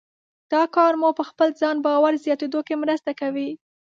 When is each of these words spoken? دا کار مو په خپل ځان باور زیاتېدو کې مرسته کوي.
دا 0.53 0.63
کار 0.75 0.93
مو 1.01 1.09
په 1.19 1.23
خپل 1.29 1.49
ځان 1.61 1.77
باور 1.85 2.13
زیاتېدو 2.25 2.59
کې 2.67 2.75
مرسته 2.83 3.11
کوي. 3.19 3.49